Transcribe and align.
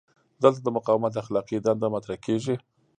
دلته 0.43 0.59
د 0.63 0.67
مقاومت 0.77 1.13
اخلاقي 1.21 1.57
دنده 1.65 1.87
مطرح 1.95 2.17
کیږي. 2.25 2.55